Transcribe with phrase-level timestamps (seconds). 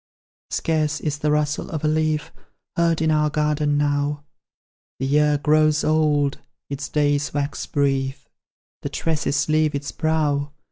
[0.49, 2.31] "Scarce is the rustle of a leaf
[2.75, 4.23] Heard in our garden now;
[4.97, 6.39] The year grows old,
[6.71, 8.27] its days wax brief,
[8.81, 10.53] The tresses leave its brow.